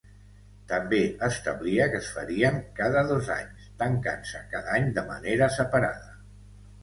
També 0.69 0.99
establia 1.25 1.85
que 1.95 1.99
es 2.03 2.07
farien 2.15 2.57
cada 2.79 3.03
dos 3.11 3.29
anys, 3.35 3.67
tancant-se 3.83 4.41
cada 4.55 4.75
any 4.79 4.87
de 4.99 5.03
manera 5.13 5.51
separada. 5.59 6.11